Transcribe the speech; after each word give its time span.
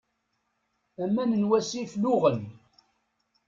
Aman 1.03 1.31
n 1.41 1.47
wasif 1.49 1.93
luɣen. 2.01 2.41